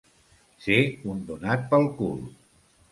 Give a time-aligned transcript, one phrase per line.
[0.67, 0.79] Ser
[1.13, 2.27] un donat pel cul.